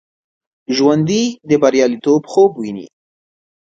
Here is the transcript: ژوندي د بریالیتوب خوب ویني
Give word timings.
ژوندي 0.75 1.23
د 1.49 1.51
بریالیتوب 1.61 2.21
خوب 2.31 2.51
ویني 2.57 2.87